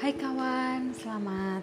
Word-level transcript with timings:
Hai 0.00 0.16
kawan, 0.16 0.96
selamat 0.96 1.60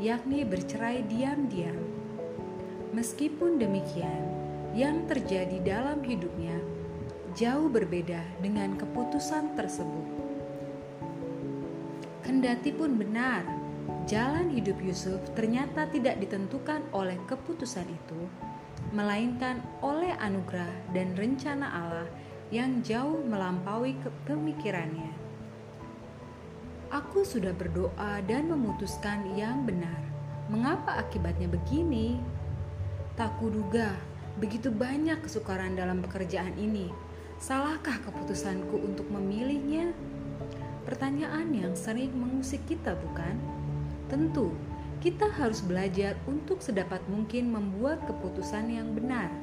yakni 0.00 0.40
bercerai 0.40 1.04
diam-diam. 1.04 1.76
Meskipun 2.96 3.60
demikian, 3.60 4.24
yang 4.72 5.04
terjadi 5.04 5.60
dalam 5.60 6.00
hidupnya 6.00 6.56
jauh 7.36 7.68
berbeda 7.68 8.24
dengan 8.40 8.72
keputusan 8.80 9.52
tersebut. 9.52 10.06
Kendati 12.24 12.72
pun 12.72 12.96
benar, 12.96 13.44
jalan 14.08 14.48
hidup 14.48 14.80
Yusuf 14.80 15.20
ternyata 15.36 15.92
tidak 15.92 16.16
ditentukan 16.24 16.88
oleh 16.96 17.20
keputusan 17.28 17.84
itu, 17.84 18.20
melainkan 18.96 19.60
oleh 19.84 20.16
anugerah 20.24 20.72
dan 20.96 21.12
rencana 21.20 21.68
Allah 21.68 22.08
yang 22.54 22.86
jauh 22.86 23.18
melampaui 23.26 23.98
pemikirannya. 24.30 25.10
Aku 26.94 27.26
sudah 27.26 27.50
berdoa 27.50 28.22
dan 28.30 28.46
memutuskan 28.46 29.26
yang 29.34 29.66
benar. 29.66 29.98
Mengapa 30.46 31.02
akibatnya 31.02 31.50
begini? 31.50 32.22
Tak 33.18 33.42
kuduga 33.42 33.98
begitu 34.38 34.70
banyak 34.70 35.18
kesukaran 35.26 35.74
dalam 35.74 35.98
pekerjaan 35.98 36.54
ini. 36.54 36.94
Salahkah 37.42 37.98
keputusanku 38.06 38.78
untuk 38.78 39.10
memilihnya? 39.10 39.90
Pertanyaan 40.86 41.50
yang 41.50 41.74
sering 41.74 42.14
mengusik 42.14 42.62
kita, 42.70 42.94
bukan? 42.94 43.34
Tentu, 44.06 44.54
kita 45.02 45.26
harus 45.26 45.58
belajar 45.58 46.14
untuk 46.30 46.62
sedapat 46.62 47.02
mungkin 47.10 47.50
membuat 47.50 48.06
keputusan 48.06 48.70
yang 48.70 48.94
benar. 48.94 49.34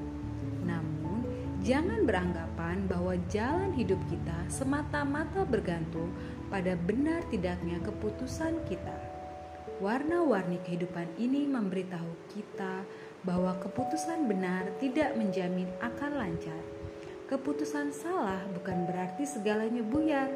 Jangan 1.61 2.09
beranggapan 2.09 2.89
bahwa 2.89 3.13
jalan 3.29 3.69
hidup 3.77 4.01
kita 4.09 4.33
semata-mata 4.49 5.45
bergantung 5.45 6.09
pada 6.49 6.73
benar 6.73 7.21
tidaknya 7.29 7.77
keputusan 7.85 8.65
kita. 8.65 8.97
Warna-warni 9.77 10.57
kehidupan 10.65 11.21
ini 11.21 11.45
memberitahu 11.45 12.33
kita 12.33 12.81
bahwa 13.21 13.53
keputusan 13.61 14.25
benar 14.25 14.73
tidak 14.81 15.13
menjamin 15.13 15.69
akan 15.85 16.17
lancar. 16.17 16.61
Keputusan 17.29 17.93
salah 17.93 18.41
bukan 18.57 18.89
berarti 18.89 19.29
segalanya 19.29 19.85
buyar. 19.85 20.33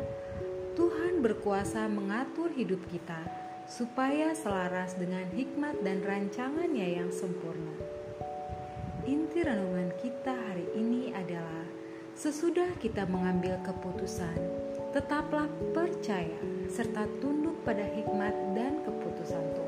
Tuhan 0.78 1.26
berkuasa 1.26 1.90
mengatur 1.90 2.54
hidup 2.54 2.86
kita 2.94 3.18
supaya 3.66 4.38
selaras 4.38 4.94
dengan 4.94 5.26
hikmat 5.34 5.82
dan 5.82 6.06
rancangannya 6.06 7.02
yang 7.02 7.10
sempurna. 7.10 7.74
Inti 9.06 9.38
renungan 9.46 9.94
kita 10.02 10.34
hari 10.34 10.66
ini 10.74 10.95
sesudah 12.26 12.74
kita 12.82 13.06
mengambil 13.06 13.54
keputusan, 13.62 14.34
tetaplah 14.98 15.46
percaya 15.78 16.42
serta 16.66 17.06
tunduk 17.22 17.54
pada 17.62 17.86
hikmat 17.86 18.34
dan 18.58 18.82
keputusan 18.82 19.46
Tuhan. 19.54 19.65